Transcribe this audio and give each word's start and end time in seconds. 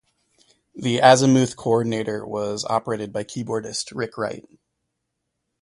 The 0.73 0.97
Azimuth 0.97 1.55
Co-ordinator 1.55 2.25
was 2.25 2.65
operated 2.65 3.13
by 3.13 3.23
keyboardist 3.23 3.91
Rick 3.95 4.17
Wright. 4.17 4.43